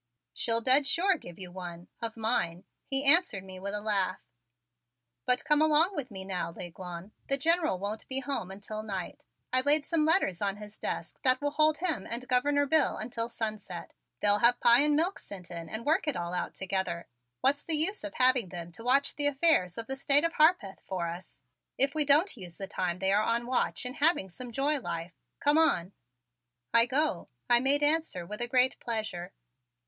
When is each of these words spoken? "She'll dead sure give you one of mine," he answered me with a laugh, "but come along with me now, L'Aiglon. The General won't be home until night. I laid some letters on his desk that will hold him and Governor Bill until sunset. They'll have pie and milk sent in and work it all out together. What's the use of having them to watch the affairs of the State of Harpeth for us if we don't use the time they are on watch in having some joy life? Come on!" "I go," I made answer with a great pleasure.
"She'll 0.33 0.61
dead 0.61 0.87
sure 0.87 1.15
give 1.15 1.37
you 1.37 1.51
one 1.51 1.87
of 2.01 2.17
mine," 2.17 2.63
he 2.87 3.05
answered 3.05 3.43
me 3.43 3.59
with 3.59 3.75
a 3.75 3.81
laugh, 3.81 4.19
"but 5.27 5.45
come 5.45 5.61
along 5.61 5.95
with 5.95 6.09
me 6.09 6.25
now, 6.25 6.49
L'Aiglon. 6.49 7.11
The 7.29 7.37
General 7.37 7.77
won't 7.77 8.07
be 8.07 8.19
home 8.21 8.49
until 8.49 8.81
night. 8.81 9.21
I 9.53 9.61
laid 9.61 9.85
some 9.85 10.03
letters 10.03 10.41
on 10.41 10.57
his 10.57 10.79
desk 10.79 11.19
that 11.21 11.39
will 11.39 11.51
hold 11.51 11.77
him 11.77 12.07
and 12.09 12.27
Governor 12.27 12.65
Bill 12.65 12.97
until 12.97 13.29
sunset. 13.29 13.93
They'll 14.21 14.39
have 14.39 14.59
pie 14.59 14.79
and 14.79 14.95
milk 14.95 15.19
sent 15.19 15.51
in 15.51 15.69
and 15.69 15.85
work 15.85 16.07
it 16.07 16.15
all 16.17 16.33
out 16.33 16.55
together. 16.55 17.07
What's 17.41 17.63
the 17.63 17.75
use 17.77 18.03
of 18.03 18.15
having 18.15 18.49
them 18.49 18.71
to 18.71 18.83
watch 18.83 19.15
the 19.17 19.27
affairs 19.27 19.77
of 19.77 19.85
the 19.85 19.95
State 19.95 20.23
of 20.23 20.33
Harpeth 20.33 20.79
for 20.81 21.09
us 21.09 21.43
if 21.77 21.93
we 21.93 22.05
don't 22.05 22.35
use 22.35 22.57
the 22.57 22.65
time 22.65 22.97
they 22.97 23.11
are 23.13 23.21
on 23.21 23.45
watch 23.45 23.85
in 23.85 23.93
having 23.93 24.31
some 24.31 24.51
joy 24.51 24.79
life? 24.79 25.13
Come 25.39 25.59
on!" 25.59 25.93
"I 26.73 26.87
go," 26.87 27.27
I 27.47 27.59
made 27.59 27.83
answer 27.83 28.25
with 28.25 28.41
a 28.41 28.47
great 28.47 28.79
pleasure. 28.79 29.33